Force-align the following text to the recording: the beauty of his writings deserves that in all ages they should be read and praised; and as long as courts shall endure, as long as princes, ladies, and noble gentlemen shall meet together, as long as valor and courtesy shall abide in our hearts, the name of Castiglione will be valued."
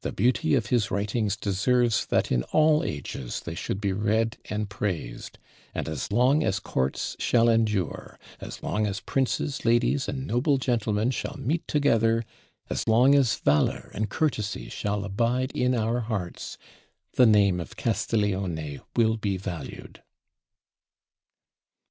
the 0.00 0.10
beauty 0.10 0.54
of 0.54 0.68
his 0.68 0.90
writings 0.90 1.36
deserves 1.36 2.06
that 2.06 2.32
in 2.32 2.42
all 2.44 2.82
ages 2.82 3.40
they 3.42 3.54
should 3.54 3.78
be 3.78 3.92
read 3.92 4.38
and 4.46 4.70
praised; 4.70 5.38
and 5.74 5.86
as 5.86 6.10
long 6.10 6.42
as 6.42 6.58
courts 6.58 7.14
shall 7.18 7.50
endure, 7.50 8.18
as 8.40 8.62
long 8.62 8.86
as 8.86 9.00
princes, 9.00 9.66
ladies, 9.66 10.08
and 10.08 10.26
noble 10.26 10.56
gentlemen 10.56 11.10
shall 11.10 11.36
meet 11.36 11.68
together, 11.68 12.24
as 12.70 12.88
long 12.88 13.14
as 13.14 13.36
valor 13.40 13.90
and 13.92 14.08
courtesy 14.08 14.70
shall 14.70 15.04
abide 15.04 15.52
in 15.54 15.74
our 15.74 16.00
hearts, 16.00 16.56
the 17.16 17.26
name 17.26 17.60
of 17.60 17.76
Castiglione 17.76 18.80
will 18.96 19.18
be 19.18 19.36
valued." 19.36 20.02